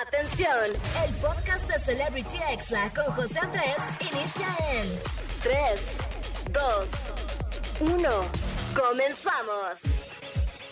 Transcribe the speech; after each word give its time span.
Atención, 0.00 0.48
el 1.06 1.14
podcast 1.16 1.68
de 1.68 1.78
Celebrity 1.80 2.38
Exa 2.50 2.90
con 2.94 3.12
José 3.14 3.38
Andrés 3.38 3.76
inicia 4.00 4.48
en 4.72 4.88
3, 5.42 5.52
2, 6.50 7.92
1. 7.92 8.08
Comenzamos. 8.74 9.78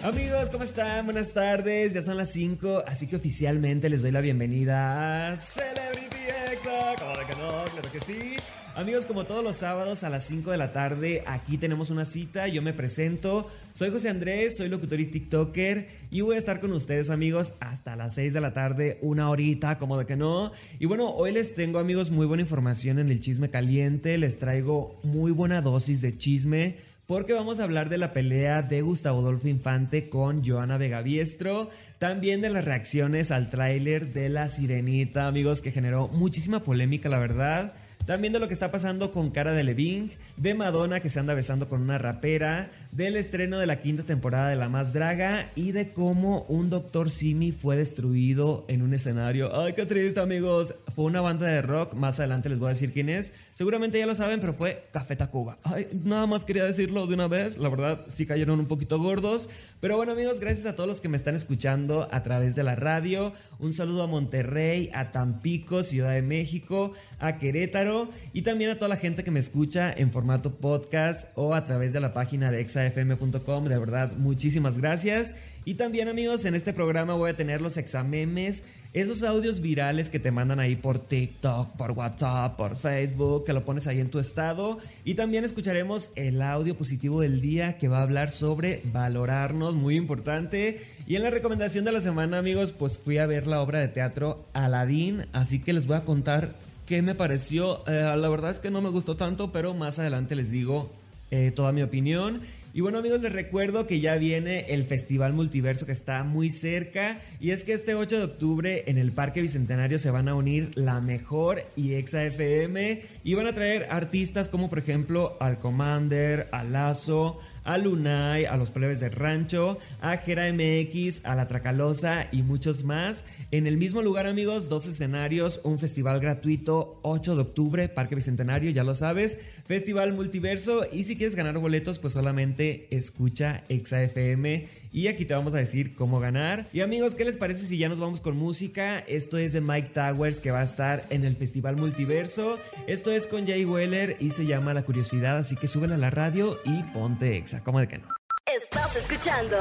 Amigos, 0.03 0.49
¿cómo 0.49 0.65
están? 0.65 1.05
Buenas 1.05 1.35
tardes, 1.35 1.93
ya 1.93 2.01
son 2.01 2.17
las 2.17 2.33
5, 2.33 2.85
así 2.87 3.11
que 3.11 3.17
oficialmente 3.17 3.91
les 3.91 4.01
doy 4.01 4.11
la 4.11 4.23
bienvenida 4.23 5.33
a 5.33 5.37
Celebrity 5.37 6.17
Exa. 6.53 6.95
¿Cómo 6.99 7.19
de 7.19 7.27
que 7.27 7.37
no? 7.37 7.65
Claro 7.65 7.93
que 7.93 8.01
sí. 8.01 8.37
Amigos, 8.77 9.05
como 9.05 9.25
todos 9.25 9.43
los 9.43 9.57
sábados 9.57 10.05
a 10.05 10.09
las 10.09 10.27
5 10.27 10.53
de 10.53 10.57
la 10.57 10.73
tarde, 10.73 11.25
aquí 11.27 11.59
tenemos 11.59 11.91
una 11.91 12.05
cita, 12.05 12.47
yo 12.47 12.63
me 12.63 12.73
presento, 12.73 13.51
soy 13.75 13.91
José 13.91 14.09
Andrés, 14.09 14.57
soy 14.57 14.69
locutor 14.69 15.01
y 15.01 15.07
TikToker 15.07 15.89
y 16.11 16.21
voy 16.21 16.37
a 16.37 16.39
estar 16.39 16.61
con 16.61 16.73
ustedes 16.73 17.11
amigos 17.11 17.55
hasta 17.59 17.97
las 17.97 18.15
6 18.15 18.33
de 18.33 18.41
la 18.41 18.55
tarde, 18.55 18.99
una 19.03 19.29
horita, 19.29 19.77
como 19.77 19.99
de 19.99 20.07
que 20.07 20.17
no. 20.17 20.53
Y 20.79 20.87
bueno, 20.87 21.11
hoy 21.11 21.33
les 21.33 21.55
tengo 21.57 21.81
amigos 21.81 22.11
muy 22.11 22.27
buena 22.27 22.43
información 22.43 23.01
en 23.01 23.11
el 23.11 23.21
chisme 23.21 23.51
caliente, 23.51 24.17
les 24.19 24.39
traigo 24.39 25.01
muy 25.03 25.33
buena 25.33 25.61
dosis 25.61 26.01
de 26.01 26.17
chisme. 26.17 26.77
Porque 27.07 27.33
vamos 27.33 27.59
a 27.59 27.65
hablar 27.65 27.89
de 27.89 27.99
la 27.99 28.13
pelea 28.13 28.63
de 28.63 28.83
Gustavo 28.83 29.19
Adolfo 29.19 29.49
Infante 29.49 30.09
con 30.09 30.45
Joana 30.45 30.79
Vegaviestro. 30.79 31.69
También 31.99 32.41
de 32.41 32.51
las 32.51 32.65
reacciones 32.65 33.33
al 33.33 33.51
tráiler 33.51 34.13
de 34.13 34.29
La 34.29 34.49
Sirenita, 34.49 35.27
amigos, 35.27 35.61
que 35.61 35.73
generó 35.73 36.07
muchísima 36.07 36.63
polémica, 36.63 37.09
la 37.09 37.19
verdad. 37.19 37.75
También 38.07 38.33
de 38.33 38.41
lo 38.41 38.49
que 38.49 38.55
está 38.55 38.73
pasando 38.73 39.13
con 39.13 39.31
Cara 39.31 39.53
de 39.53 39.63
Leving, 39.63 40.11
de 40.37 40.55
Madonna 40.55 40.99
que 41.01 41.11
se 41.11 41.21
anda 41.21 41.35
besando 41.35 41.69
con 41.69 41.81
una 41.81 41.99
rapera, 41.99 42.71
del 42.91 43.17
estreno 43.17 43.59
de 43.59 43.67
la 43.67 43.81
quinta 43.81 44.03
temporada 44.03 44.49
de 44.49 44.57
La 44.57 44.69
Más 44.69 44.93
Draga 44.93 45.51
y 45.55 45.73
de 45.73 45.93
cómo 45.93 46.43
un 46.49 46.71
Doctor 46.71 47.11
Simi 47.11 47.53
fue 47.53 47.77
destruido 47.77 48.65
en 48.69 48.83
un 48.83 48.95
escenario. 48.95 49.55
Ay, 49.55 49.75
qué 49.75 49.87
triste, 49.87 50.19
amigos. 50.19 50.75
Fue 50.95 51.05
una 51.05 51.21
banda 51.21 51.47
de 51.47 51.63
rock, 51.63 51.95
más 51.95 52.19
adelante 52.19 52.49
les 52.49 52.59
voy 52.59 52.67
a 52.67 52.73
decir 52.73 52.93
quién 52.93 53.09
es. 53.09 53.33
Seguramente 53.55 53.99
ya 53.99 54.07
lo 54.07 54.15
saben, 54.15 54.41
pero 54.41 54.55
fue 54.55 54.83
Café 54.91 55.15
Tacuba. 55.17 55.59
Ay, 55.63 55.87
nada 56.03 56.27
más 56.27 56.45
quería 56.45 56.65
decirlo 56.65 57.07
de 57.07 57.15
una 57.15 57.29
vez. 57.29 57.59
La 57.59 57.69
verdad, 57.69 58.01
sí 58.09 58.25
cayeron 58.25 58.59
un 58.59 58.67
poquito 58.67 58.99
gordos. 58.99 59.51
Pero 59.81 59.97
bueno, 59.97 60.13
amigos, 60.13 60.41
gracias 60.41 60.67
a 60.67 60.75
todos 60.75 60.89
los 60.89 61.01
que 61.01 61.11
me 61.11 61.19
están 61.19 61.37
escuchando 61.37 62.09
a 62.11 62.23
través 62.23 62.57
de 62.57 62.65
la 62.65 62.75
radio. 62.75 63.35
Un 63.59 63.75
saludo 63.75 64.03
a 64.03 64.07
Monterrey, 64.07 64.91
a 64.95 65.13
Tampico, 65.13 65.83
Ciudad 65.83 66.13
de 66.13 66.23
México, 66.23 66.93
a 67.19 67.37
Querétaro 67.37 67.90
y 68.33 68.43
también 68.43 68.71
a 68.71 68.77
toda 68.77 68.89
la 68.89 68.97
gente 68.97 69.25
que 69.25 69.31
me 69.31 69.41
escucha 69.41 69.93
en 69.93 70.13
formato 70.13 70.55
podcast 70.55 71.29
o 71.35 71.55
a 71.55 71.65
través 71.65 71.93
de 71.93 72.01
la 72.01 72.15
página 72.15 72.51
de 72.51 72.61
exafm.com. 72.61 73.65
De 73.65 73.79
verdad, 73.79 74.13
muchísimas 74.17 74.79
gracias. 74.79 75.37
Y 75.65 75.75
también 75.75 76.09
amigos, 76.09 76.45
en 76.47 76.55
este 76.55 76.73
programa 76.73 77.15
voy 77.15 77.31
a 77.31 77.37
tener 77.37 77.61
los 77.61 77.77
examemes, 77.77 78.65
esos 78.95 79.23
audios 79.23 79.61
virales 79.61 80.09
que 80.09 80.19
te 80.19 80.31
mandan 80.31 80.59
ahí 80.59 80.75
por 80.75 80.99
TikTok, 80.99 81.77
por 81.77 81.93
WhatsApp, 81.93 82.57
por 82.57 82.77
Facebook, 82.77 83.45
que 83.45 83.53
lo 83.53 83.65
pones 83.65 83.87
ahí 83.87 84.01
en 84.01 84.11
tu 84.11 84.19
estado. 84.19 84.79
Y 85.05 85.15
también 85.15 85.45
escucharemos 85.45 86.11
el 86.17 86.41
audio 86.41 86.77
positivo 86.77 87.21
del 87.21 87.41
día 87.41 87.77
que 87.77 87.89
va 87.89 87.99
a 87.99 88.03
hablar 88.03 88.31
sobre 88.31 88.81
valorarnos, 88.85 89.75
muy 89.75 89.97
importante. 89.97 90.81
Y 91.07 91.17
en 91.17 91.23
la 91.23 91.31
recomendación 91.31 91.85
de 91.85 91.93
la 91.93 92.01
semana 92.01 92.39
amigos, 92.39 92.73
pues 92.73 92.99
fui 92.99 93.19
a 93.19 93.27
ver 93.27 93.47
la 93.47 93.61
obra 93.61 93.81
de 93.81 93.89
teatro 93.89 94.47
Aladdin, 94.55 95.27
así 95.33 95.61
que 95.61 95.73
les 95.73 95.87
voy 95.87 95.97
a 95.97 96.05
contar 96.05 96.55
qué 96.91 97.03
me 97.03 97.15
pareció. 97.15 97.87
Eh, 97.87 98.17
la 98.17 98.29
verdad 98.29 98.51
es 98.51 98.59
que 98.59 98.69
no 98.69 98.83
me 98.83 98.89
gustó 98.89 99.17
tanto, 99.17 99.53
pero 99.53 99.75
más 99.75 100.01
adelante 100.01 100.35
les 100.35 100.51
digo 100.51 100.93
eh, 101.31 101.53
toda 101.55 101.71
mi 101.71 101.83
opinión. 101.83 102.41
Y 102.75 102.81
bueno 102.81 102.99
amigos, 102.99 103.21
les 103.21 103.33
recuerdo 103.33 103.87
que 103.87 104.01
ya 104.01 104.17
viene 104.17 104.67
el 104.71 104.83
Festival 104.83 105.33
Multiverso 105.33 105.87
que 105.87 105.93
está 105.93 106.25
muy 106.25 106.51
cerca. 106.51 107.21
Y 107.39 107.53
es 107.53 107.63
que 107.63 107.75
este 107.75 107.95
8 107.95 108.19
de 108.19 108.25
octubre 108.25 108.85
en 108.89 108.99
el 108.99 109.13
Parque 109.13 109.41
Bicentenario 109.41 110.01
se 110.01 110.11
van 110.11 110.27
a 110.29 110.35
unir 110.35 110.73
La 110.75 111.01
Mejor 111.01 111.63
y 111.77 111.95
Exa 111.95 112.25
FM. 112.25 113.03
Y 113.23 113.35
van 113.35 113.47
a 113.47 113.53
traer 113.53 113.87
artistas 113.91 114.49
como 114.49 114.69
por 114.69 114.81
ejemplo 114.81 115.37
Al 115.39 115.61
Commander, 115.61 116.49
Al 116.51 116.73
Lazo, 116.73 117.39
a 117.65 117.79
Lunay, 117.79 118.45
a 118.45 118.57
los 118.57 118.71
plebes 118.71 119.01
de 119.01 119.09
rancho, 119.09 119.79
a 120.01 120.17
Gera 120.17 120.53
MX, 120.53 121.25
a 121.25 121.35
La 121.35 121.49
Tracalosa 121.49 122.29
y 122.33 122.43
muchos 122.43 122.85
más. 122.85 123.25
En 123.51 123.67
el 123.67 123.77
mismo 123.77 124.03
lugar, 124.03 124.27
amigos, 124.27 124.69
dos 124.69 124.87
escenarios, 124.87 125.61
un 125.65 125.79
festival 125.79 126.21
gratuito, 126.21 127.01
8 127.03 127.37
de 127.37 127.43
octubre, 127.43 127.89
Parque 127.89 128.15
Bicentenario, 128.15 128.71
ya 128.71 128.85
lo 128.85 128.95
sabes, 128.95 129.41
Festival 129.67 130.15
Multiverso. 130.15 130.85
Y 130.93 131.05
si 131.05 131.17
quieres 131.17 131.37
ganar 131.37 131.59
boletos, 131.59 131.99
pues 131.99 132.13
solamente 132.13 132.89
escucha 132.91 133.65
ExaFM 133.69 134.81
y 134.93 135.09
aquí 135.09 135.25
te 135.25 135.35
vamos 135.35 135.55
a 135.55 135.59
decir 135.59 135.95
cómo 135.95 136.21
ganar. 136.21 136.69
Y 136.73 136.81
amigos, 136.81 137.15
¿qué 137.15 137.25
les 137.25 137.37
parece 137.37 137.65
si 137.65 137.79
ya 137.79 137.89
nos 137.89 138.01
vamos 138.01 138.21
con 138.21 138.37
música? 138.37 138.99
Esto 138.99 139.39
es 139.39 139.53
de 139.53 139.61
Mike 139.61 139.91
Towers 139.91 140.41
que 140.41 140.51
va 140.51 140.61
a 140.61 140.65
estar 140.65 141.05
en 141.11 141.25
el 141.25 141.37
Festival 141.37 141.77
Multiverso. 141.77 142.59
Esto 142.87 143.11
es 143.11 143.27
con 143.27 143.47
Jay 143.47 143.65
Weller 143.65 144.17
y 144.21 144.31
se 144.31 144.47
llama 144.47 144.75
La 144.75 144.83
Curiosidad, 144.83 145.39
así 145.39 145.57
que 145.57 145.69
súbela 145.69 145.95
a 145.95 145.99
la 145.99 146.11
radio 146.11 146.59
y 146.65 146.83
ponte 146.93 147.37
exa. 147.37 147.50
¿Cómo 147.65 147.81
de 147.81 147.89
que 147.89 147.99
no? 147.99 148.07
Estás 148.47 148.95
escuchando 148.97 149.57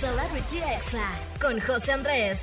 Celebrity 0.00 0.58
Exa 0.58 1.06
con 1.40 1.60
José 1.60 1.92
Andrés. 1.92 2.40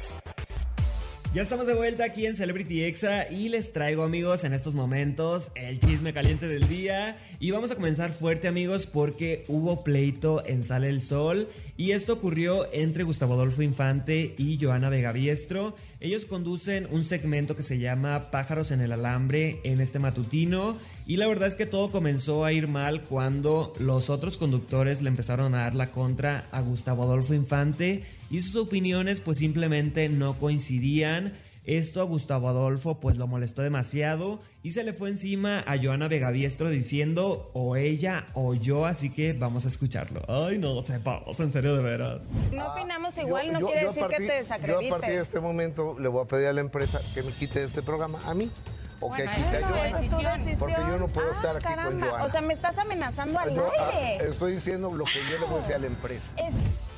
Ya 1.34 1.42
estamos 1.42 1.68
de 1.68 1.74
vuelta 1.74 2.06
aquí 2.06 2.26
en 2.26 2.38
Celebrity 2.38 2.86
Exa 2.86 3.30
y 3.30 3.50
les 3.50 3.74
traigo 3.74 4.04
amigos 4.04 4.46
en 4.46 4.54
estos 4.54 4.74
momentos 4.74 5.52
el 5.56 5.82
chisme 5.82 6.14
caliente 6.14 6.48
del 6.48 6.70
día 6.70 7.18
y 7.42 7.52
vamos 7.52 7.72
a 7.72 7.76
comenzar 7.76 8.14
fuerte 8.14 8.48
amigos 8.48 8.86
porque 8.86 9.44
hubo 9.50 9.84
pleito 9.84 10.46
en 10.46 10.64
Sale 10.64 10.90
el 10.90 11.02
Sol 11.02 11.50
y 11.76 11.92
esto 11.92 12.14
ocurrió 12.14 12.72
entre 12.72 13.04
Gustavo 13.04 13.34
Adolfo 13.34 13.62
Infante 13.64 14.34
y 14.38 14.58
Joana 14.62 14.90
Vegaviestro. 14.90 15.76
Ellos 16.06 16.28
conducen 16.28 16.88
un 16.92 17.04
segmento 17.04 17.56
que 17.56 17.64
se 17.64 17.80
llama 17.80 18.30
Pájaros 18.30 18.70
en 18.70 18.80
el 18.80 18.92
Alambre 18.92 19.60
en 19.64 19.82
este 19.82 19.98
matutino 19.98 20.78
y 21.08 21.18
la 21.18 21.26
verdad 21.26 21.48
es 21.48 21.56
que 21.56 21.66
todo 21.66 21.90
comenzó 21.90 22.46
a 22.46 22.54
ir 22.54 22.68
mal 22.68 23.02
cuando 23.02 23.74
los 23.80 24.12
otros 24.12 24.38
conductores 24.38 25.02
le 25.02 25.10
empezaron 25.10 25.56
a 25.56 25.62
dar 25.62 25.74
la 25.74 25.90
contra 25.90 26.48
a 26.52 26.62
Gustavo 26.62 27.02
Adolfo 27.02 27.34
Infante 27.34 28.04
y 28.30 28.44
sus 28.44 28.56
opiniones 28.56 29.20
pues 29.20 29.40
simplemente 29.40 30.08
no 30.08 30.38
coincidían. 30.38 31.34
Esto 31.66 32.02
a 32.02 32.04
Gustavo 32.04 32.48
Adolfo 32.50 33.00
pues 33.00 33.18
lo 33.18 33.26
molestó 33.28 33.62
demasiado 33.64 34.40
y 34.62 34.72
se 34.72 34.84
le 34.84 34.94
fue 34.94 35.10
encima 35.10 35.64
a 35.66 35.78
Joana 35.82 36.08
Vegaviestro 36.08 36.70
diciendo 36.70 37.50
o 37.54 37.76
ella 37.76 38.28
o 38.34 38.54
yo, 38.54 38.86
así 38.86 39.12
que 39.12 39.34
vamos 39.34 39.66
a 39.66 39.70
escucharlo. 39.70 40.22
Ay, 40.28 40.58
no 40.60 40.82
sepamos, 40.84 41.40
en 41.40 41.52
serio 41.52 41.76
de 41.76 41.84
veras. 41.84 42.22
No 42.52 42.72
opinamos 42.72 43.18
igual, 43.18 43.52
no 43.52 43.60
quiere 43.62 43.86
decir 43.88 44.06
que 44.08 44.18
te 44.18 44.34
desacredite. 44.34 44.88
Yo 44.90 44.96
a 44.96 44.98
partir 45.00 45.16
de 45.16 45.22
este 45.24 45.40
momento 45.40 45.96
le 46.00 46.08
voy 46.08 46.24
a 46.24 46.28
pedir 46.28 46.48
a 46.48 46.54
la 46.54 46.62
empresa 46.62 47.00
que 47.16 47.24
me 47.24 47.32
quite 47.32 47.64
este 47.64 47.82
programa 47.82 48.20
a 48.26 48.34
mí. 48.36 48.52
O 49.02 49.12
que 49.12 49.24
quite 49.24 49.58
a 49.64 49.68
Joana. 49.68 50.56
Porque 50.58 50.76
yo 50.76 50.98
no 50.98 51.08
puedo 51.10 51.28
Ah, 51.30 51.34
estar 51.34 51.56
aquí 51.58 51.66
con 51.66 51.76
caramba. 51.76 52.08
Joana. 52.08 52.24
O 52.26 52.30
sea, 52.30 52.42
me 52.42 52.54
estás 52.54 52.78
amenazando 52.78 53.38
al 53.40 53.60
ah, 53.60 53.72
aire. 53.94 54.30
estoy 54.30 54.54
diciendo 54.54 54.92
lo 54.94 55.04
que 55.04 55.20
yo 55.32 55.38
le 55.40 55.46
voy 55.48 55.56
a 55.56 55.60
decir 55.62 55.76
a 55.76 55.80
la 55.80 55.88
empresa. 55.88 56.32
Es- 56.38 56.54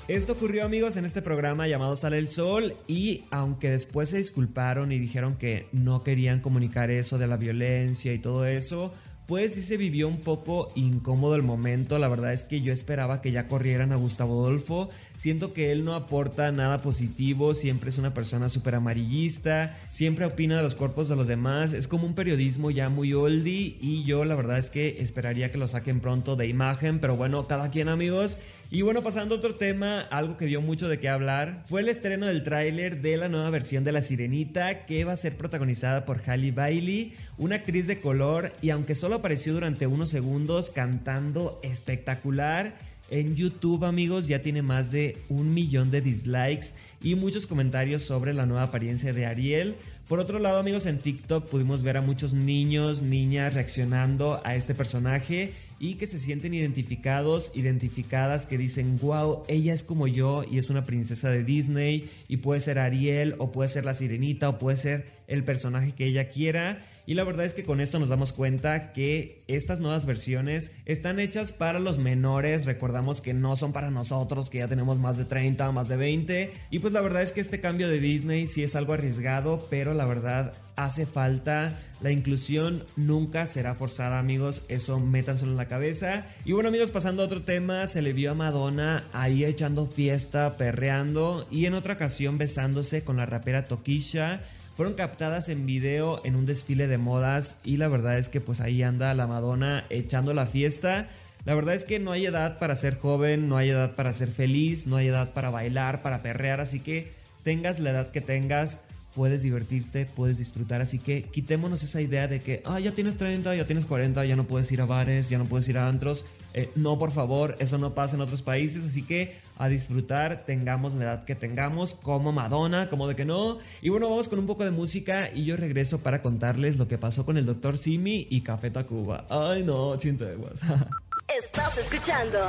Esto 0.08 0.32
ocurrió 0.32 0.64
amigos 0.64 0.96
en 0.96 1.04
este 1.04 1.22
programa 1.22 1.68
llamado 1.68 1.98
Sale 1.98 2.18
el 2.18 2.30
Sol 2.30 2.76
y 2.88 3.26
aunque 3.30 3.70
después 3.70 4.08
se 4.08 4.18
disculparon 4.18 4.94
y 4.94 5.00
dijeron 5.00 5.36
que 5.36 5.68
no 5.74 6.02
querían 6.02 6.40
comunicar 6.40 6.92
eso 6.92 7.18
de 7.18 7.28
la 7.28 7.36
violencia 7.36 8.14
y 8.14 8.20
todo 8.20 8.46
eso, 8.46 8.94
pues 9.28 9.56
sí 9.56 9.62
se 9.62 9.76
vivió 9.76 10.08
un 10.08 10.22
poco 10.22 10.72
incómodo 10.76 11.36
el 11.36 11.44
momento. 11.44 12.00
La 12.00 12.08
verdad 12.08 12.32
es 12.32 12.46
que 12.46 12.62
yo 12.62 12.72
esperaba 12.72 13.22
que 13.22 13.34
ya 13.34 13.50
corrieran 13.50 13.92
a 13.92 13.98
Gustavo 13.98 14.46
Adolfo. 14.46 14.90
Siento 15.18 15.52
que 15.52 15.74
él 15.74 15.84
no 15.84 15.94
aporta 15.94 16.50
nada 16.54 16.82
positivo, 16.82 17.54
siempre 17.54 17.90
es 17.90 17.98
una 17.98 18.14
persona 18.14 18.48
súper 18.48 18.76
amarillista, 18.76 19.78
siempre 19.90 20.26
opina 20.26 20.56
de 20.56 20.64
los 20.64 20.76
cuerpos 20.76 21.10
de 21.10 21.18
los 21.18 21.28
demás. 21.28 21.74
Es 21.74 21.90
como 21.90 22.08
un 22.08 22.16
periodismo 22.16 22.72
ya 22.72 22.88
muy 22.88 23.14
oldie 23.14 23.76
y 23.82 24.06
yo 24.06 24.24
la 24.24 24.36
verdad 24.36 24.58
es 24.58 24.70
que 24.70 25.02
esperaría 25.02 25.52
que 25.52 25.58
lo 25.58 25.68
saquen 25.68 26.00
pronto 26.00 26.38
de 26.38 26.48
imagen. 26.48 27.00
Pero 27.00 27.18
bueno, 27.18 27.48
cada 27.48 27.70
quien 27.70 27.90
amigos. 27.90 28.38
Y 28.70 28.82
bueno, 28.82 29.02
pasando 29.02 29.34
a 29.34 29.38
otro 29.38 29.56
tema, 29.56 30.02
algo 30.02 30.36
que 30.36 30.46
dio 30.46 30.62
mucho 30.62 30.90
de 30.90 31.00
qué 31.00 31.08
hablar, 31.08 31.64
fue 31.68 31.80
el 31.80 31.88
estreno 31.88 32.26
del 32.26 32.44
tráiler 32.44 33.02
de 33.02 33.16
la 33.16 33.30
nueva 33.30 33.50
versión 33.50 33.86
de 33.86 33.94
La 33.94 34.02
Sirenita, 34.02 34.86
que 34.86 35.06
va 35.06 35.14
a 35.14 35.16
ser 35.16 35.38
protagonizada 35.38 36.04
por 36.04 36.20
Halle 36.28 36.52
Bailey, 36.52 37.14
una 37.38 37.56
actriz 37.56 37.88
de 37.88 38.02
color, 38.02 38.52
y 38.62 38.72
aunque 38.72 38.94
solo 38.94 39.16
apareció 39.16 39.54
durante 39.54 39.88
unos 39.88 40.10
segundos 40.10 40.70
cantando 40.70 41.62
espectacular, 41.64 42.76
en 43.10 43.38
YouTube 43.38 43.86
amigos 43.86 44.28
ya 44.28 44.42
tiene 44.42 44.62
más 44.62 44.92
de 44.92 45.18
un 45.30 45.54
millón 45.54 45.90
de 45.90 46.02
dislikes 46.02 46.74
y 47.02 47.16
muchos 47.16 47.48
comentarios 47.48 48.04
sobre 48.04 48.34
la 48.34 48.46
nueva 48.46 48.64
apariencia 48.64 49.14
de 49.14 49.26
Ariel. 49.26 49.78
Por 50.10 50.20
otro 50.20 50.40
lado 50.40 50.60
amigos 50.60 50.86
en 50.88 51.00
TikTok 51.00 51.48
pudimos 51.48 51.84
ver 51.84 51.96
a 51.96 52.02
muchos 52.02 52.34
niños, 52.34 53.02
niñas 53.02 53.54
reaccionando 53.54 54.42
a 54.44 54.56
este 54.56 54.76
personaje 54.76 55.54
y 55.80 55.96
que 55.96 56.08
se 56.08 56.20
sienten 56.20 56.54
identificados, 56.54 57.52
identificadas, 57.56 58.46
que 58.46 58.58
dicen, 58.58 58.98
wow, 59.00 59.44
ella 59.48 59.74
es 59.74 59.84
como 59.84 60.08
yo 60.08 60.44
y 60.50 60.58
es 60.58 60.70
una 60.70 60.86
princesa 60.86 61.30
de 61.30 61.44
Disney 61.44 62.10
y 62.28 62.38
puede 62.38 62.62
ser 62.62 62.80
Ariel 62.80 63.36
o 63.38 63.52
puede 63.52 63.70
ser 63.70 63.86
la 63.86 63.94
sirenita 63.94 64.50
o 64.50 64.58
puede 64.58 64.78
ser 64.78 65.06
el 65.28 65.44
personaje 65.44 65.94
que 65.94 66.06
ella 66.06 66.30
quiera. 66.30 66.80
Y 67.08 67.14
la 67.14 67.24
verdad 67.24 67.46
es 67.46 67.54
que 67.54 67.64
con 67.64 67.80
esto 67.80 68.00
nos 68.00 68.10
damos 68.10 68.34
cuenta 68.34 68.92
que 68.92 69.42
estas 69.48 69.80
nuevas 69.80 70.06
versiones 70.06 70.76
están 70.84 71.22
hechas 71.22 71.54
para 71.54 71.80
los 71.80 72.00
menores. 72.00 72.66
Recordamos 72.66 73.22
que 73.22 73.34
no 73.34 73.56
son 73.56 73.72
para 73.72 73.90
nosotros, 73.90 74.50
que 74.50 74.58
ya 74.58 74.68
tenemos 74.68 75.00
más 75.00 75.16
de 75.16 75.24
30, 75.24 75.72
más 75.72 75.88
de 75.88 75.96
20. 75.96 76.52
Y 76.70 76.80
pues 76.80 76.92
la 76.92 77.00
verdad 77.00 77.22
es 77.22 77.32
que 77.32 77.40
este 77.40 77.62
cambio 77.62 77.88
de 77.88 78.02
Disney 78.02 78.46
sí 78.46 78.62
es 78.62 78.76
algo 78.76 78.92
arriesgado, 78.92 79.68
pero 79.70 79.94
la 79.94 80.04
verdad 80.04 80.52
hace 80.76 81.06
falta. 81.06 81.80
La 82.02 82.12
inclusión 82.12 82.84
nunca 82.98 83.46
será 83.46 83.74
forzada, 83.74 84.20
amigos. 84.20 84.66
Eso 84.68 85.00
métanselo 85.00 85.52
en 85.52 85.58
la 85.58 85.70
cabeza. 85.70 86.26
Y 86.44 86.52
bueno, 86.52 86.68
amigos, 86.68 86.92
pasando 86.92 87.24
a 87.24 87.26
otro 87.26 87.44
tema, 87.44 87.88
se 87.88 88.02
le 88.02 88.12
vio 88.12 88.32
a 88.32 88.36
Madonna 88.36 89.06
ahí 89.14 89.46
echando 89.46 89.88
fiesta, 89.88 90.58
perreando 90.58 91.48
y 91.50 91.68
en 91.68 91.74
otra 91.74 91.94
ocasión 91.94 92.38
besándose 92.38 93.06
con 93.06 93.16
la 93.16 93.26
rapera 93.26 93.64
Tokisha 93.64 94.42
fueron 94.78 94.94
captadas 94.94 95.50
en 95.50 95.66
video 95.66 96.22
en 96.24 96.36
un 96.36 96.46
desfile 96.46 96.86
de 96.86 97.00
modas 97.00 97.62
y 97.64 97.78
la 97.78 97.88
verdad 97.88 98.20
es 98.20 98.30
que 98.30 98.42
pues 98.42 98.62
ahí 98.62 98.84
anda 98.84 99.12
la 99.16 99.26
Madonna 99.26 99.84
echando 99.90 100.36
la 100.36 100.46
fiesta. 100.46 101.10
La 101.46 101.56
verdad 101.56 101.74
es 101.74 101.84
que 101.84 101.98
no 101.98 102.12
hay 102.12 102.28
edad 102.28 102.60
para 102.60 102.76
ser 102.76 102.96
joven, 102.96 103.50
no 103.50 103.58
hay 103.58 103.72
edad 103.72 103.96
para 103.96 104.14
ser 104.14 104.28
feliz, 104.28 104.86
no 104.86 104.98
hay 104.98 105.08
edad 105.08 105.34
para 105.34 105.50
bailar, 105.50 106.04
para 106.04 106.22
perrear, 106.22 106.62
así 106.62 106.80
que 106.80 107.12
tengas 107.42 107.80
la 107.80 107.90
edad 107.90 108.12
que 108.12 108.22
tengas, 108.22 108.86
puedes 109.16 109.42
divertirte, 109.42 110.06
puedes 110.06 110.38
disfrutar. 110.38 110.80
Así 110.80 111.00
que 111.00 111.24
quitémonos 111.24 111.82
esa 111.82 112.00
idea 112.00 112.28
de 112.28 112.40
que, 112.40 112.62
ah, 112.64 112.80
ya 112.80 112.92
tienes 112.92 113.18
30, 113.18 113.56
ya 113.56 113.66
tienes 113.66 113.88
40, 113.88 114.26
ya 114.26 114.36
no 114.36 114.46
puedes 114.46 114.72
ir 114.72 114.82
a 114.82 114.86
bares, 114.86 115.28
ya 115.28 115.40
no 115.40 115.46
puedes 115.46 115.68
ir 115.70 115.80
a 115.80 115.88
antros. 115.88 116.26
Eh, 116.58 116.72
no, 116.74 116.98
por 116.98 117.12
favor, 117.12 117.56
eso 117.60 117.78
no 117.78 117.94
pasa 117.94 118.16
en 118.16 118.22
otros 118.22 118.42
países. 118.42 118.84
Así 118.84 119.04
que 119.04 119.38
a 119.60 119.68
disfrutar, 119.68 120.44
tengamos 120.44 120.96
la 120.96 121.04
edad 121.04 121.24
que 121.24 121.36
tengamos, 121.36 121.94
como 121.94 122.32
Madonna, 122.32 122.90
como 122.90 123.08
de 123.08 123.16
que 123.16 123.26
no. 123.26 123.60
Y 123.84 123.90
bueno, 123.90 124.10
vamos 124.10 124.28
con 124.28 124.40
un 124.40 124.48
poco 124.48 124.66
de 124.66 124.72
música 124.72 125.30
y 125.32 125.46
yo 125.46 125.56
regreso 125.56 126.00
para 126.00 126.24
contarles 126.24 126.78
lo 126.78 126.88
que 126.88 126.98
pasó 126.98 127.28
con 127.28 127.38
el 127.38 127.46
Dr. 127.46 127.78
Simi 127.78 128.26
y 128.32 128.42
Café 128.42 128.72
Tacuba. 128.72 129.28
Ay, 129.30 129.64
no, 129.64 129.96
chinteguas. 129.98 130.60
Estás 131.44 131.78
escuchando 131.78 132.40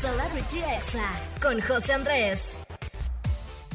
Celebrity 0.00 0.58
Exa 0.58 1.10
con 1.40 1.58
José 1.62 1.94
Andrés. 1.94 2.63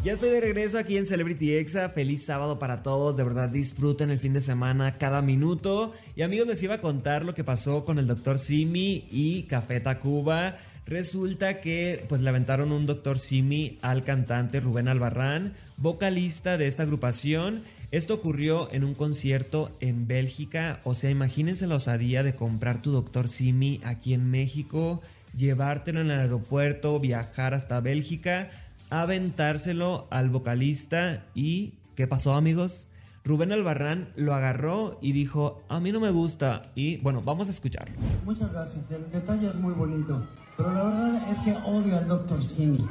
Ya 0.02 0.14
estoy 0.14 0.30
de 0.30 0.40
regreso 0.40 0.80
aquí 0.80 0.96
en 0.96 1.06
Celebrity 1.06 1.56
Exa. 1.56 1.90
Feliz 1.90 2.24
sábado 2.24 2.58
para 2.58 2.84
todos. 2.84 3.18
De 3.18 3.24
verdad 3.26 3.50
disfruten 3.50 4.10
el 4.10 4.20
fin 4.20 4.32
de 4.32 4.40
semana 4.40 4.98
cada 4.98 5.22
minuto. 5.22 5.94
Y 6.16 6.22
amigos, 6.22 6.48
les 6.48 6.64
iba 6.64 6.76
a 6.76 6.82
contar 6.82 7.26
lo 7.26 7.36
que 7.36 7.44
pasó 7.44 7.84
con 7.84 8.00
el 8.00 8.08
Dr. 8.08 8.40
Simi 8.40 9.04
y 9.12 9.44
Café 9.44 9.82
Tacuba. 9.82 10.56
Resulta 10.86 11.60
que 11.60 12.06
pues 12.08 12.22
le 12.22 12.30
aventaron 12.30 12.72
un 12.72 12.86
Dr. 12.86 13.20
Simi 13.20 13.78
al 13.82 14.06
cantante 14.06 14.62
Rubén 14.62 14.88
Albarrán, 14.88 15.54
vocalista 15.76 16.58
de 16.58 16.68
esta 16.68 16.84
agrupación. 16.84 17.64
Esto 17.92 18.14
ocurrió 18.14 18.72
en 18.72 18.86
un 18.86 18.96
concierto 18.96 19.76
en 19.82 20.08
Bélgica. 20.08 20.80
O 20.86 20.96
sea, 20.96 21.10
imagínense 21.10 21.68
la 21.68 21.76
osadía 21.76 22.24
de 22.24 22.36
comprar 22.36 22.82
tu 22.82 22.94
Dr. 22.94 23.28
Simi 23.28 23.82
aquí 23.84 24.14
en 24.14 24.32
México, 24.32 25.02
llevártelo 25.36 26.00
en 26.00 26.10
el 26.10 26.22
aeropuerto, 26.22 27.02
viajar 27.02 27.54
hasta 27.54 27.82
Bélgica 27.82 28.50
aventárselo 28.90 30.08
al 30.12 30.30
vocalista 30.30 31.26
y 31.34 31.76
¿qué 31.96 32.08
pasó 32.08 32.36
amigos? 32.36 32.88
Rubén 33.24 33.52
Albarrán 33.52 34.10
lo 34.16 34.34
agarró 34.34 34.98
y 35.02 35.12
dijo, 35.12 35.64
a 35.70 35.80
mí 35.80 35.92
no 35.92 36.00
me 36.00 36.10
gusta 36.10 36.64
y 36.76 36.98
bueno, 36.98 37.22
vamos 37.22 37.48
a 37.48 37.52
escucharlo. 37.52 37.96
Muchas 38.26 38.52
gracias, 38.52 38.90
el 38.92 39.12
detalle 39.12 39.48
es 39.48 39.56
muy 39.56 39.74
bonito, 39.74 40.26
pero 40.58 40.74
la 40.74 40.84
verdad 40.84 41.32
es 41.32 41.40
que 41.40 41.54
odio 41.66 41.98
al 41.98 42.08
Dr. 42.08 42.44
Simi. 42.44 42.86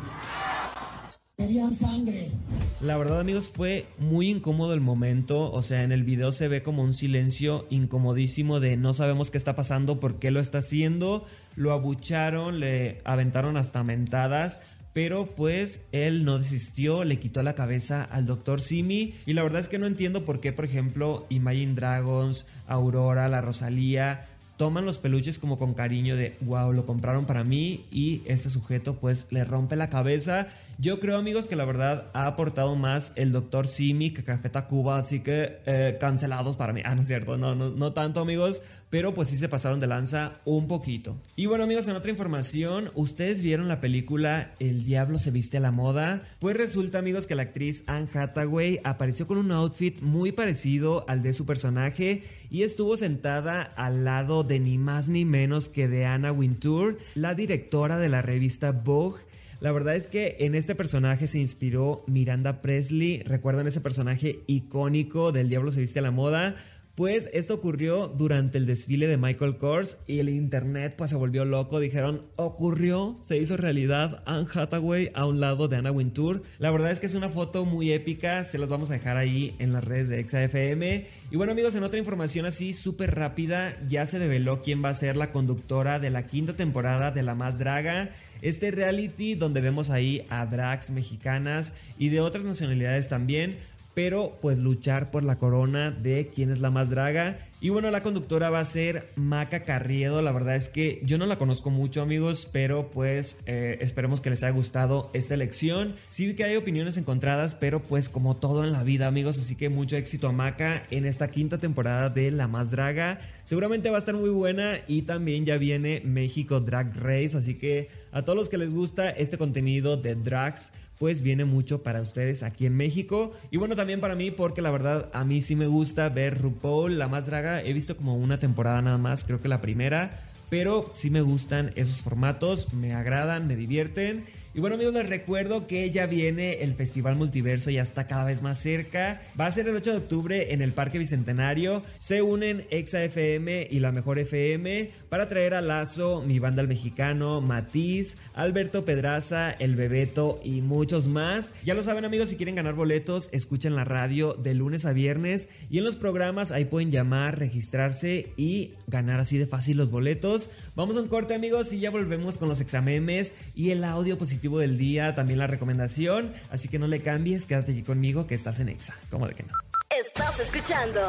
Querían 1.37 1.73
sangre. 1.73 2.33
La 2.81 2.97
verdad 2.97 3.21
amigos 3.21 3.49
fue 3.49 3.87
muy 3.99 4.29
incómodo 4.29 4.75
el 4.75 4.81
momento, 4.81 5.53
o 5.53 5.63
sea 5.63 5.85
en 5.85 5.93
el 5.93 6.03
video 6.03 6.33
se 6.33 6.49
ve 6.49 6.65
como 6.65 6.83
un 6.83 6.95
silencio 6.95 7.67
incomodísimo 7.71 8.59
de 8.59 8.77
no 8.77 8.93
sabemos 8.93 9.31
qué 9.31 9.39
está 9.39 9.55
pasando, 9.55 10.01
por 10.01 10.19
qué 10.19 10.33
lo 10.33 10.41
está 10.41 10.59
haciendo, 10.59 11.25
lo 11.55 11.73
abucharon, 11.73 12.59
le 12.59 13.01
aventaron 13.05 13.57
hasta 13.57 13.85
mentadas, 13.85 14.63
pero 14.99 15.27
pues 15.27 15.87
él 15.93 16.25
no 16.25 16.41
desistió, 16.41 17.05
le 17.05 17.21
quitó 17.21 17.45
la 17.45 17.55
cabeza 17.55 18.03
al 18.03 18.27
Dr. 18.27 18.61
Simi 18.61 19.15
y 19.27 19.33
la 19.33 19.45
verdad 19.45 19.61
es 19.61 19.69
que 19.69 19.79
no 19.79 19.87
entiendo 19.87 20.25
por 20.25 20.41
qué, 20.41 20.53
por 20.53 20.65
ejemplo, 20.65 21.25
Imagine 21.29 21.75
Dragons, 21.75 22.49
Aurora, 22.67 23.29
la 23.29 23.41
Rosalía 23.41 24.27
toman 24.57 24.85
los 24.85 24.99
peluches 24.99 25.39
como 25.39 25.57
con 25.57 25.75
cariño 25.75 26.17
de 26.17 26.37
wow, 26.41 26.73
lo 26.73 26.85
compraron 26.85 27.27
para 27.27 27.45
mí 27.45 27.87
y 27.93 28.23
este 28.27 28.51
sujeto 28.51 28.97
pues 28.97 29.29
le 29.31 29.45
rompe 29.45 29.77
la 29.77 29.89
cabeza 29.89 30.49
yo 30.81 31.01
creo, 31.01 31.19
amigos, 31.19 31.49
que 31.49 31.57
la 31.57 31.65
verdad 31.65 32.07
ha 32.15 32.29
aportado 32.29 32.77
más 32.77 33.13
el 33.17 33.33
Dr. 33.33 33.67
Simi 33.67 34.13
que 34.13 34.23
Café 34.23 34.49
Tacuba, 34.49 34.97
así 34.97 35.21
que 35.25 35.59
eh, 35.67 35.97
cancelados 35.99 36.57
para 36.57 36.73
mí. 36.73 36.83
Ah, 36.85 36.95
no 36.95 37.03
es 37.03 37.09
cierto, 37.09 37.37
no, 37.37 37.57
no, 37.57 37.71
no 37.71 37.93
tanto, 37.93 38.21
amigos, 38.21 38.63
pero 38.89 39.13
pues 39.13 39.27
sí 39.27 39.37
se 39.37 39.49
pasaron 39.49 39.81
de 39.81 39.89
lanza 39.89 40.35
un 40.45 40.69
poquito. 40.69 41.17
Y 41.35 41.47
bueno, 41.47 41.65
amigos, 41.65 41.89
en 41.89 41.97
otra 41.97 42.13
información, 42.13 42.93
¿ustedes 42.95 43.43
vieron 43.43 43.67
la 43.67 43.81
película 43.81 44.53
El 44.61 44.85
Diablo 44.85 45.19
se 45.19 45.33
viste 45.33 45.57
a 45.57 45.61
la 45.61 45.73
moda? 45.73 46.23
Pues 46.39 46.57
resulta, 46.57 47.01
amigos, 47.01 47.27
que 47.27 47.35
la 47.35 47.43
actriz 47.43 47.83
Anne 47.89 48.09
Hathaway 48.15 48.79
apareció 48.85 49.27
con 49.27 49.39
un 49.39 49.51
outfit 49.51 50.01
muy 50.01 50.31
parecido 50.31 51.05
al 51.09 51.23
de 51.23 51.33
su 51.33 51.45
personaje 51.45 52.23
y 52.51 52.63
estuvo 52.63 52.97
sentada 52.97 53.63
al 53.63 54.05
lado 54.05 54.45
de 54.45 54.61
ni 54.61 54.79
más 54.79 55.09
ni 55.09 55.25
menos 55.25 55.69
que 55.69 55.89
de 55.89 56.07
Anna 56.07 56.31
Wintour, 56.31 56.99
la 57.17 57.35
directora 57.35 57.99
de 57.99 58.09
la 58.09 58.23
revista 58.23 58.71
Vogue 58.71 59.28
la 59.61 59.73
verdad 59.73 59.97
es 59.97 60.07
que 60.07 60.37
en 60.41 60.55
este 60.55 60.75
personaje 60.75 61.27
se 61.27 61.39
inspiró 61.39 62.05
Miranda 62.07 62.63
Presley. 62.63 63.23
¿Recuerdan 63.25 63.67
ese 63.67 63.81
personaje 63.81 64.41
icónico 64.47 65.33
del 65.33 65.49
Diablo 65.49 65.73
se 65.73 65.81
viste 65.81 65.99
a 65.99 66.03
la 66.03 66.13
moda? 66.13 66.55
Pues 66.99 67.31
esto 67.33 67.55
ocurrió 67.55 68.09
durante 68.09 68.59
el 68.59 68.67
desfile 68.67 69.07
de 69.07 69.17
Michael 69.17 69.57
Kors 69.57 69.99
y 70.09 70.19
el 70.19 70.29
internet 70.29 70.95
pues 70.99 71.11
se 71.11 71.17
volvió 71.17 71.45
loco. 71.45 71.79
Dijeron, 71.79 72.25
ocurrió, 72.35 73.21
se 73.23 73.39
hizo 73.39 73.57
realidad 73.57 74.25
Anne 74.27 74.49
Hathaway 74.53 75.13
a 75.15 75.25
un 75.25 75.39
lado 75.39 75.69
de 75.69 75.77
Anna 75.77 75.93
Wintour. 75.93 76.43
La 76.59 76.73
verdad 76.73 76.91
es 76.91 76.99
que 76.99 77.07
es 77.07 77.15
una 77.15 77.29
foto 77.29 77.65
muy 77.65 77.93
épica, 77.93 78.43
se 78.43 78.59
las 78.59 78.69
vamos 78.69 78.91
a 78.91 78.95
dejar 78.95 79.17
ahí 79.17 79.55
en 79.61 79.73
las 79.73 79.85
redes 79.85 80.09
de 80.09 80.27
XAFM. 80.29 81.07
Y 81.31 81.37
bueno 81.37 81.53
amigos, 81.53 81.77
en 81.77 81.85
otra 81.85 82.01
información 82.01 82.47
así 82.47 82.73
súper 82.73 83.15
rápida, 83.15 83.77
ya 83.87 84.05
se 84.05 84.19
develó 84.19 84.61
quién 84.61 84.85
va 84.85 84.89
a 84.89 84.95
ser 84.95 85.17
la 85.17 85.31
conductora 85.31 86.01
de 86.01 86.11
la 86.11 86.27
quinta 86.27 86.57
temporada 86.57 87.13
de 87.13 87.23
La 87.23 87.37
Más 87.37 87.61
Draga. 87.61 88.11
Este 88.43 88.73
reality 88.73 89.35
donde 89.35 89.61
vemos 89.61 89.91
ahí 89.91 90.25
a 90.31 90.47
drags 90.47 90.91
mexicanas 90.91 91.75
y 91.99 92.09
de 92.09 92.21
otras 92.21 92.45
nacionalidades 92.45 93.09
también 93.09 93.57
pero 93.99 94.39
pues 94.41 94.59
luchar 94.59 95.11
por 95.11 95.25
la 95.25 95.39
corona 95.39 95.91
de 95.91 96.31
quién 96.33 96.53
es 96.53 96.61
la 96.61 96.71
más 96.71 96.89
draga. 96.89 97.37
Y 97.61 97.71
bueno, 97.71 97.91
la 97.91 98.05
conductora 98.05 98.49
va 98.49 98.61
a 98.61 98.65
ser 98.65 99.11
Maca 99.17 99.65
Carriedo. 99.65 100.23
La 100.23 100.31
verdad 100.31 100.55
es 100.55 100.69
que 100.69 101.01
yo 101.03 101.19
no 101.19 101.27
la 101.27 101.37
conozco 101.37 101.71
mucho, 101.71 102.01
amigos, 102.01 102.49
pero 102.53 102.93
pues 102.93 103.43
eh, 103.47 103.77
esperemos 103.81 104.21
que 104.21 104.31
les 104.31 104.45
haya 104.45 104.53
gustado 104.53 105.11
esta 105.15 105.35
elección. 105.35 105.97
Sí 106.07 106.37
que 106.37 106.45
hay 106.45 106.55
opiniones 106.55 106.97
encontradas, 106.97 107.57
pero 107.57 107.83
pues 107.83 108.09
como 108.09 108.37
todo 108.37 108.63
en 108.63 108.71
la 108.71 108.85
vida, 108.85 109.09
amigos, 109.09 109.37
así 109.37 109.57
que 109.57 109.69
mucho 109.69 109.97
éxito 109.97 110.29
a 110.29 110.33
Maca 110.33 110.85
en 110.93 111.05
esta 111.05 111.27
quinta 111.27 111.59
temporada 111.59 112.09
de 112.09 112.31
La 112.31 112.47
Más 112.47 112.71
Draga. 112.71 113.19
Seguramente 113.47 113.91
va 113.91 113.97
a 113.97 113.99
estar 113.99 114.15
muy 114.15 114.31
buena 114.31 114.75
y 114.87 115.03
también 115.03 115.45
ya 115.45 115.59
viene 115.59 116.03
México 116.05 116.61
Drag 116.61 116.95
Race, 116.95 117.37
así 117.37 117.57
que 117.57 117.89
a 118.13 118.23
todos 118.23 118.39
los 118.39 118.49
que 118.49 118.59
les 118.59 118.73
gusta 118.73 119.11
este 119.11 119.39
contenido 119.39 119.97
de 119.97 120.15
drags, 120.15 120.73
pues 120.99 121.23
viene 121.23 121.45
mucho 121.45 121.83
para 121.83 122.01
ustedes 122.01 122.43
aquí 122.43 122.67
en 122.67 122.77
México. 122.77 123.33
Y 123.51 123.57
bueno, 123.57 123.77
también 123.77 124.01
para 124.01 124.17
mí, 124.17 124.31
porque 124.31 124.63
la 124.63 124.71
verdad 124.71 125.09
a 125.13 125.25
mí 125.25 125.41
sí 125.41 125.57
me 125.57 125.67
gusta 125.67 126.09
ver 126.09 126.41
RuPaul, 126.41 126.99
la 126.99 127.09
más 127.09 127.27
draga. 127.27 127.63
He 127.63 127.73
visto 127.73 127.97
como 127.97 128.17
una 128.17 128.39
temporada 128.39 128.83
nada 128.83 128.99
más, 128.99 129.25
creo 129.25 129.41
que 129.41 129.49
la 129.49 129.61
primera. 129.61 130.21
Pero 130.51 130.93
sí 130.95 131.11
me 131.11 131.21
gustan 131.21 131.73
esos 131.77 132.03
formatos, 132.03 132.73
me 132.73 132.95
agradan, 132.95 133.47
me 133.47 133.55
divierten. 133.55 134.25
Y 134.55 134.61
bueno 134.61 134.77
amigos, 134.77 134.95
les 134.95 135.09
recuerdo 135.09 135.67
que 135.67 135.91
ya 135.91 136.07
viene 136.07 136.63
el 136.63 136.73
Festival 136.73 137.17
Multiverso, 137.17 137.69
ya 137.69 137.83
está 137.83 138.07
cada 138.07 138.25
vez 138.25 138.41
más 138.41 138.59
cerca. 138.59 139.21
Va 139.39 139.45
a 139.45 139.53
ser 139.53 139.69
el 139.69 139.77
8 139.77 139.91
de 139.91 139.97
octubre 139.99 140.55
en 140.55 140.63
el 140.63 140.73
Parque 140.73 140.99
Bicentenario. 140.99 141.83
Se 141.99 142.23
unen 142.23 142.67
Exa 142.71 143.05
FM 143.05 143.69
y 143.71 143.81
La 143.81 143.93
Mejor 143.93 144.19
FM 144.19 144.91
para 145.11 145.29
traer 145.29 145.53
a 145.53 145.61
Lazo, 145.61 146.23
mi 146.27 146.39
banda 146.39 146.63
el 146.63 146.69
mexicano, 146.69 147.43
Matiz, 147.43 148.17
Alberto 148.33 148.87
Pedraza, 148.87 149.51
El 149.51 149.77
Bebeto 149.77 150.41
y 150.43 150.63
muchos 150.63 151.09
más. 151.09 151.53
Ya 151.63 151.75
lo 151.75 151.83
saben 151.83 152.07
amigos, 152.07 152.31
si 152.31 152.37
quieren 152.37 152.55
ganar 152.55 152.75
boletos, 152.75 153.29
escuchen 153.33 153.77
la 153.77 153.85
radio 153.85 154.33
de 154.33 154.55
lunes 154.55 154.87
a 154.87 154.95
viernes 154.95 155.51
y 155.69 155.77
en 155.77 155.85
los 155.85 155.97
programas 155.97 156.53
ahí 156.53 156.65
pueden 156.65 156.91
llamar, 156.91 157.39
registrarse 157.39 158.33
y 158.39 158.73
ganar 158.87 159.21
así 159.21 159.37
de 159.37 159.47
fácil 159.47 159.77
los 159.77 159.91
boletos. 159.91 160.49
Vamos 160.75 160.97
a 160.97 161.03
un 161.03 161.09
corte 161.09 161.35
amigos 161.35 161.71
y 161.75 161.81
ya 161.81 161.91
volvemos 161.91 162.39
con 162.39 162.49
los 162.49 162.63
examemes 162.63 163.35
y 163.55 163.71
el 163.71 163.85
audio 163.85 164.17
positivo 164.17 164.38
del 164.59 164.79
día, 164.79 165.15
también 165.15 165.39
la 165.39 165.47
recomendación. 165.47 166.33
Así 166.51 166.69
que 166.69 166.79
no 166.79 166.87
le 166.87 167.01
cambies, 167.03 167.47
quédate 167.47 167.73
aquí 167.73 167.83
conmigo 167.83 168.27
que 168.27 168.35
estás 168.35 168.61
en 168.61 168.69
Exa. 168.69 168.95
¿Cómo 169.11 169.27
de 169.27 169.35
que 169.35 169.43
no? 169.43 169.53
Estás 169.91 170.39
escuchando 170.41 171.01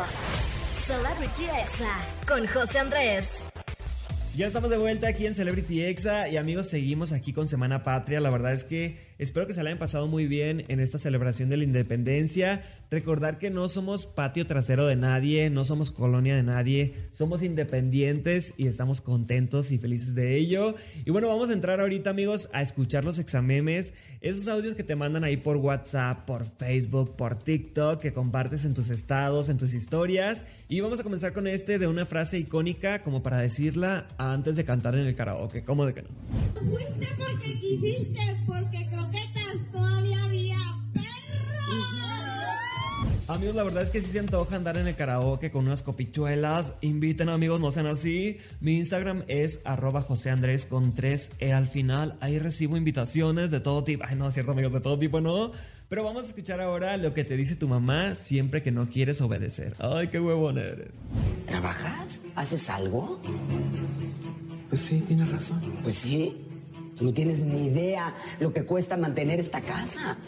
Celebrity 0.85 1.43
Exa 1.43 1.99
con 2.27 2.47
José 2.47 2.79
Andrés. 2.79 3.48
Ya 4.35 4.47
estamos 4.47 4.69
de 4.69 4.77
vuelta 4.77 5.09
aquí 5.09 5.25
en 5.25 5.35
Celebrity 5.35 5.83
Exa 5.83 6.29
y 6.29 6.37
amigos, 6.37 6.69
seguimos 6.69 7.11
aquí 7.11 7.33
con 7.33 7.47
Semana 7.47 7.83
Patria. 7.83 8.21
La 8.21 8.29
verdad 8.29 8.53
es 8.53 8.63
que 8.63 8.95
espero 9.17 9.47
que 9.47 9.53
se 9.53 9.63
la 9.63 9.69
hayan 9.69 9.79
pasado 9.79 10.07
muy 10.07 10.27
bien 10.27 10.63
en 10.69 10.79
esta 10.79 10.97
celebración 10.97 11.49
de 11.49 11.57
la 11.57 11.65
independencia. 11.65 12.61
Recordar 12.91 13.37
que 13.37 13.49
no 13.49 13.67
somos 13.67 14.05
patio 14.05 14.47
trasero 14.47 14.87
de 14.87 14.95
nadie, 14.95 15.49
no 15.49 15.65
somos 15.65 15.91
colonia 15.91 16.35
de 16.35 16.43
nadie, 16.43 16.93
somos 17.11 17.43
independientes 17.43 18.53
y 18.57 18.67
estamos 18.67 19.01
contentos 19.01 19.71
y 19.71 19.77
felices 19.77 20.15
de 20.15 20.37
ello. 20.37 20.75
Y 21.05 21.11
bueno, 21.11 21.27
vamos 21.27 21.49
a 21.49 21.53
entrar 21.53 21.81
ahorita 21.81 22.11
amigos 22.11 22.49
a 22.53 22.61
escuchar 22.61 23.05
los 23.05 23.19
examemes, 23.19 23.93
esos 24.21 24.47
audios 24.47 24.75
que 24.75 24.83
te 24.83 24.95
mandan 24.95 25.23
ahí 25.23 25.37
por 25.37 25.57
WhatsApp, 25.57 26.25
por 26.25 26.45
Facebook, 26.45 27.15
por 27.15 27.37
TikTok, 27.37 28.01
que 28.01 28.11
compartes 28.11 28.65
en 28.65 28.73
tus 28.73 28.89
estados, 28.89 29.49
en 29.49 29.57
tus 29.57 29.73
historias. 29.73 30.45
Y 30.67 30.79
vamos 30.79 30.99
a 30.99 31.03
comenzar 31.03 31.31
con 31.31 31.45
este 31.45 31.77
de 31.77 31.87
una 31.87 32.05
frase 32.05 32.39
icónica 32.39 33.03
como 33.03 33.21
para 33.21 33.37
decirla 33.37 34.07
antes 34.19 34.55
de 34.55 34.65
cantar 34.65 34.95
en 34.95 35.07
el 35.07 35.15
karaoke. 35.15 35.63
¿Cómo 35.63 35.85
de 35.85 35.93
que 35.93 36.03
no? 36.03 36.09
Fuiste 36.53 37.07
porque 37.17 37.59
quisiste, 37.59 38.43
porque 38.45 38.87
croquetas 38.89 39.71
todavía 39.71 40.23
había 40.25 40.57
Amigos, 43.29 43.55
la 43.55 43.63
verdad 43.63 43.83
es 43.83 43.91
que 43.91 44.01
si 44.01 44.07
se 44.07 44.17
antoja 44.17 44.55
andar 44.55 44.75
en 44.77 44.87
el 44.87 44.95
karaoke 44.95 45.51
con 45.51 45.67
unas 45.67 45.83
copichuelas. 45.83 46.73
Inviten 46.81 47.29
amigos, 47.29 47.59
no 47.59 47.69
sean 47.69 47.85
así. 47.85 48.37
Mi 48.59 48.77
Instagram 48.77 49.23
es 49.27 49.61
arroba 49.65 50.01
José 50.01 50.31
Andrés 50.31 50.65
con 50.65 50.95
3E 50.95 51.53
al 51.53 51.67
final. 51.67 52.17
Ahí 52.21 52.39
recibo 52.39 52.75
invitaciones 52.75 53.51
de 53.51 53.59
todo 53.59 53.83
tipo. 53.83 54.03
Ay, 54.07 54.15
no, 54.15 54.27
es 54.27 54.33
cierto 54.33 54.53
amigos, 54.53 54.73
de 54.73 54.81
todo 54.81 54.97
tipo 54.97 55.21
no. 55.21 55.51
Pero 55.89 56.03
vamos 56.03 56.25
a 56.25 56.27
escuchar 56.27 56.61
ahora 56.61 56.97
lo 56.97 57.15
que 57.15 57.23
te 57.23 57.35
dice 57.35 57.55
tu 57.55 57.67
mamá 57.67 58.13
siempre 58.13 58.61
que 58.61 58.71
no 58.71 58.87
quieres 58.87 59.21
obedecer. 59.21 59.73
Ay, 59.79 60.07
qué 60.09 60.19
huevón 60.19 60.59
eres. 60.59 60.91
¿Trabajas? 61.47 62.21
¿Haces 62.35 62.69
algo? 62.69 63.19
Pues 64.69 64.81
sí, 64.81 65.01
tienes 65.01 65.31
razón. 65.31 65.79
Pues 65.81 65.95
sí. 65.95 66.45
no 67.01 67.11
tienes 67.11 67.39
ni 67.39 67.65
idea 67.65 68.15
lo 68.39 68.53
que 68.53 68.63
cuesta 68.65 68.97
mantener 68.97 69.39
esta 69.39 69.61
casa. 69.61 70.19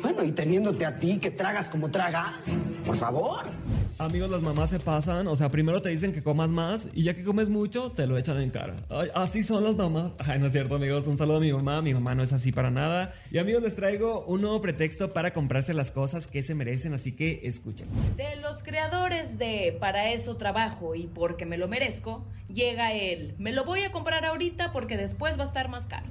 Bueno, 0.00 0.24
y 0.24 0.32
teniéndote 0.32 0.86
a 0.86 0.98
ti 0.98 1.18
que 1.18 1.30
tragas 1.30 1.68
como 1.68 1.90
tragas, 1.90 2.46
por 2.86 2.96
favor. 2.96 3.50
Amigos, 3.98 4.30
las 4.30 4.42
mamás 4.42 4.70
se 4.70 4.80
pasan, 4.80 5.26
o 5.28 5.36
sea, 5.36 5.50
primero 5.50 5.80
te 5.82 5.90
dicen 5.90 6.12
que 6.12 6.22
comas 6.22 6.50
más 6.50 6.88
y 6.92 7.04
ya 7.04 7.14
que 7.14 7.22
comes 7.22 7.48
mucho, 7.48 7.92
te 7.92 8.06
lo 8.06 8.16
echan 8.18 8.40
en 8.40 8.50
cara. 8.50 8.74
Ay, 8.90 9.08
así 9.14 9.42
son 9.42 9.64
las 9.64 9.76
mamás. 9.76 10.12
Ay, 10.18 10.38
no 10.38 10.46
es 10.46 10.52
cierto, 10.52 10.74
amigos. 10.76 11.06
Un 11.06 11.18
saludo 11.18 11.36
a 11.36 11.40
mi 11.40 11.52
mamá. 11.52 11.82
Mi 11.82 11.94
mamá 11.94 12.14
no 12.14 12.22
es 12.22 12.32
así 12.32 12.52
para 12.52 12.70
nada. 12.70 13.12
Y 13.30 13.38
amigos, 13.38 13.62
les 13.62 13.76
traigo 13.76 14.24
un 14.24 14.40
nuevo 14.40 14.60
pretexto 14.60 15.12
para 15.12 15.32
comprarse 15.32 15.74
las 15.74 15.90
cosas 15.90 16.26
que 16.26 16.42
se 16.42 16.54
merecen, 16.54 16.94
así 16.94 17.12
que 17.12 17.40
escuchen. 17.44 17.88
De 18.16 18.36
los 18.36 18.62
creadores 18.62 19.38
de 19.38 19.76
Para 19.78 20.12
eso 20.12 20.36
trabajo 20.36 20.94
y 20.94 21.06
porque 21.06 21.46
me 21.46 21.58
lo 21.58 21.68
merezco, 21.68 22.24
llega 22.52 22.92
él. 22.92 23.34
Me 23.38 23.52
lo 23.52 23.64
voy 23.64 23.82
a 23.82 23.92
comprar 23.92 24.24
ahorita 24.24 24.72
porque 24.72 24.96
después 24.96 25.38
va 25.38 25.42
a 25.42 25.46
estar 25.46 25.68
más 25.68 25.86
caro. 25.86 26.06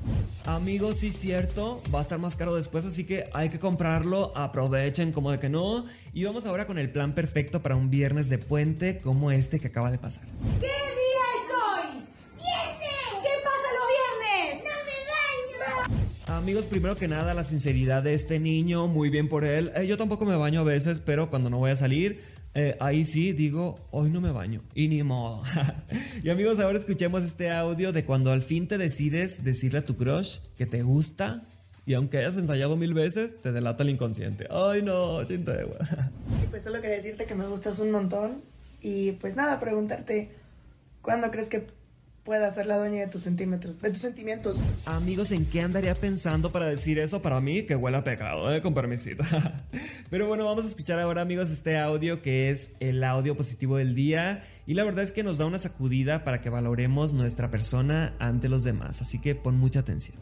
Amigos, 0.46 0.98
sí, 0.98 1.12
cierto. 1.12 1.82
Va 1.94 2.00
a 2.00 2.02
estar 2.02 2.18
más 2.20 2.36
caro 2.36 2.56
después, 2.56 2.86
así 2.86 3.06
que 3.06 3.30
hay 3.34 3.50
que 3.50 3.60
comprarlo. 3.60 4.32
Aprovechen 4.36 5.12
como 5.12 5.32
de 5.32 5.40
que 5.40 5.50
no. 5.50 5.86
Y 6.14 6.24
vamos 6.24 6.46
ahora 6.46 6.66
con 6.66 6.78
el 6.78 6.92
plan 6.92 7.14
perfecto 7.14 7.62
para 7.62 7.71
un 7.76 7.90
viernes 7.90 8.30
de 8.30 8.38
puente 8.38 9.00
como 9.00 9.32
este 9.32 9.60
que 9.60 9.68
acaba 9.68 9.92
de 9.92 9.98
pasar. 9.98 10.24
¿Qué 10.60 10.68
día 10.68 11.26
es 11.36 11.48
hoy? 11.52 12.04
¡Viernes! 12.38 13.22
¿Qué 13.22 13.30
pasa 13.44 13.68
los 13.78 13.88
viernes? 13.98 14.64
¡No 14.64 14.76
me 14.88 15.96
baño! 15.98 16.38
Amigos, 16.42 16.66
primero 16.66 16.96
que 16.96 17.08
nada, 17.08 17.34
la 17.34 17.44
sinceridad 17.44 18.04
de 18.04 18.14
este 18.14 18.40
niño, 18.40 18.88
muy 18.88 19.10
bien 19.10 19.28
por 19.28 19.44
él. 19.44 19.72
Eh, 19.76 19.88
yo 19.88 19.98
tampoco 19.98 20.26
me 20.26 20.36
baño 20.36 20.62
a 20.62 20.64
veces, 20.64 21.00
pero 21.00 21.30
cuando 21.30 21.50
no 21.50 21.58
voy 21.58 21.72
a 21.72 21.76
salir, 21.76 22.22
eh, 22.54 22.76
ahí 22.82 23.06
sí 23.06 23.32
digo, 23.32 23.80
hoy 23.92 24.10
no 24.10 24.20
me 24.20 24.32
baño. 24.32 24.62
Y 24.76 24.88
ni 24.88 25.04
modo. 25.04 25.44
y 26.24 26.30
amigos, 26.30 26.60
ahora 26.60 26.78
escuchemos 26.78 27.24
este 27.24 27.50
audio 27.50 27.94
de 27.94 28.04
cuando 28.04 28.32
al 28.32 28.42
fin 28.42 28.68
te 28.68 28.78
decides 28.78 29.44
decirle 29.44 29.80
a 29.80 29.86
tu 29.86 29.96
crush 29.96 30.40
que 30.58 30.66
te 30.66 30.82
gusta. 30.84 31.44
Y 31.92 31.94
aunque 31.94 32.20
hayas 32.20 32.38
ensayado 32.38 32.78
mil 32.78 32.94
veces, 32.94 33.36
te 33.42 33.52
delata 33.52 33.84
el 33.84 33.90
inconsciente. 33.90 34.48
Ay, 34.50 34.82
no, 34.82 35.22
chintegua. 35.26 35.76
Y 36.42 36.48
pues 36.48 36.64
solo 36.64 36.80
quería 36.80 36.96
decirte 36.96 37.26
que 37.26 37.36
me 37.36 37.46
gustas 37.48 37.80
un 37.80 37.92
montón. 37.92 38.42
Y 38.80 39.12
pues 39.12 39.36
nada, 39.36 39.60
preguntarte, 39.60 40.30
¿cuándo 41.02 41.30
crees 41.32 41.50
que 41.50 41.68
pueda 42.24 42.50
ser 42.50 42.66
la 42.66 42.78
dueña 42.78 43.02
de 43.02 43.08
tus 43.08 43.24
centímetros, 43.24 43.82
de 43.82 43.90
tus 43.90 44.00
sentimientos. 44.00 44.58
Amigos, 44.86 45.32
¿en 45.32 45.46
qué 45.46 45.60
andaría 45.60 45.94
pensando 45.96 46.52
para 46.52 46.68
decir 46.68 46.98
eso? 47.00 47.22
Para 47.22 47.42
mí, 47.42 47.64
que 47.64 47.76
huele 47.76 47.98
a 47.98 48.06
pecado, 48.06 48.54
¿eh? 48.54 48.62
Con 48.62 48.74
permisito. 48.74 49.24
Pero 50.10 50.30
bueno, 50.30 50.46
vamos 50.46 50.64
a 50.64 50.70
escuchar 50.70 50.98
ahora, 51.00 51.24
amigos, 51.24 51.50
este 51.50 51.78
audio 51.78 52.22
que 52.22 52.52
es 52.52 52.78
el 52.80 53.04
audio 53.04 53.36
positivo 53.36 53.76
del 53.76 53.96
día. 53.96 54.44
Y 54.66 54.76
la 54.76 54.86
verdad 54.86 55.04
es 55.04 55.12
que 55.12 55.24
nos 55.24 55.40
da 55.40 55.46
una 55.46 55.60
sacudida 55.60 56.24
para 56.24 56.40
que 56.40 56.50
valoremos 56.50 57.12
nuestra 57.12 57.52
persona 57.52 58.14
ante 58.20 58.48
los 58.48 58.64
demás. 58.64 59.02
Así 59.02 59.20
que 59.20 59.36
pon 59.36 59.58
mucha 59.58 59.80
atención. 59.80 60.16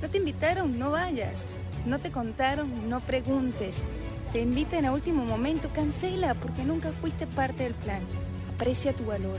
No 0.00 0.08
te 0.08 0.18
invitaron, 0.18 0.78
no 0.78 0.90
vayas. 0.90 1.48
No 1.86 1.98
te 1.98 2.10
contaron, 2.10 2.88
no 2.88 3.00
preguntes. 3.00 3.84
Te 4.32 4.40
invitan 4.40 4.84
a 4.84 4.92
último 4.92 5.24
momento, 5.24 5.70
cancela 5.72 6.34
porque 6.34 6.64
nunca 6.64 6.92
fuiste 6.92 7.26
parte 7.26 7.64
del 7.64 7.74
plan. 7.74 8.02
Aprecia 8.54 8.94
tu 8.94 9.04
valor. 9.04 9.38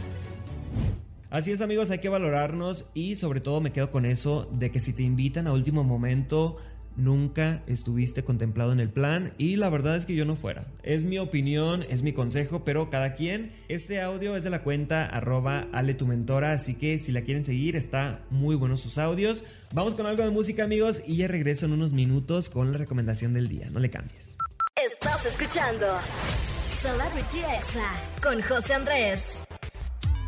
Así 1.30 1.52
es 1.52 1.62
amigos, 1.62 1.92
hay 1.92 2.00
que 2.00 2.10
valorarnos 2.10 2.90
y 2.96 3.16
sobre 3.16 3.40
todo 3.40 3.62
me 3.62 3.72
quedo 3.72 3.92
con 3.92 4.06
eso 4.06 4.50
de 4.52 4.72
que 4.72 4.80
si 4.80 4.94
te 4.94 5.04
invitan 5.04 5.46
a 5.46 5.54
último 5.54 5.84
momento, 5.84 6.58
nunca 7.00 7.64
estuviste 7.68 8.24
contemplado 8.24 8.72
en 8.74 8.80
el 8.80 8.90
plan 8.90 9.34
y 9.38 9.56
la 9.56 9.70
verdad 9.70 9.96
es 9.96 10.06
que 10.06 10.16
yo 10.16 10.26
no 10.26 10.36
fuera. 10.36 10.68
Es 10.84 11.06
mi 11.06 11.18
opinión, 11.18 11.84
es 11.90 12.04
mi 12.04 12.14
consejo, 12.14 12.64
pero 12.64 12.90
cada 12.90 13.14
quien. 13.14 13.52
Este 13.68 14.02
audio 14.02 14.36
es 14.36 14.44
de 14.44 14.50
la 14.50 14.64
cuenta 14.64 15.06
arroba 15.06 15.68
Ale 15.72 15.94
tu 15.94 16.06
mentora, 16.06 16.52
así 16.52 16.76
que 16.76 17.00
si 17.00 17.12
la 17.12 17.22
quieren 17.22 17.44
seguir 17.44 17.76
está 17.76 18.20
muy 18.30 18.56
bueno 18.56 18.78
sus 18.78 18.98
audios. 18.98 19.44
Vamos 19.74 19.96
con 19.96 20.06
algo 20.06 20.24
de 20.24 20.32
música 20.32 20.64
amigos 20.64 21.02
y 21.06 21.18
ya 21.18 21.28
regreso 21.28 21.66
en 21.66 21.74
unos 21.74 21.94
minutos 21.94 22.50
con 22.50 22.72
la 22.72 22.78
recomendación 22.78 23.34
del 23.34 23.48
día, 23.48 23.70
no 23.72 23.80
le 23.80 23.90
cambies. 23.90 24.38
Estás 24.76 25.26
escuchando 25.26 25.88
Celebrity 26.82 27.40
Exa 27.40 28.22
con 28.22 28.42
José 28.42 28.74
Andrés. 28.74 29.49